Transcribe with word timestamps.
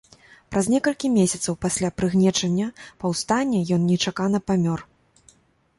Праз 0.53 0.69
некалькі 0.75 1.11
месяцаў 1.17 1.57
пасля 1.65 1.89
прыгнечання 2.01 2.67
паўстання 3.05 3.59
ён 3.79 3.87
нечакана 3.93 4.39
памёр. 4.51 4.79